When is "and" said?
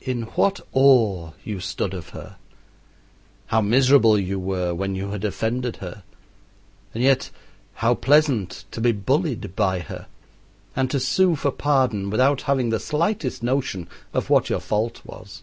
6.94-7.02, 10.74-10.90